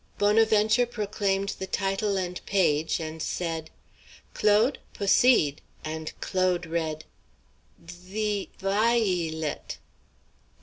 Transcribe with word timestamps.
Bonaventure 0.17 0.87
proclaimed 0.87 1.49
the 1.59 1.67
title 1.67 2.17
and 2.17 2.43
page 2.47 2.99
and 2.99 3.21
said: 3.21 3.69
"Claude, 4.33 4.79
p'oceed!" 4.95 5.59
And 5.85 6.11
Claude 6.19 6.65
read: 6.65 7.05
"'Dthee 7.85 8.49
vy 8.59 8.97
ee 8.97 9.29
lit. 9.29 9.77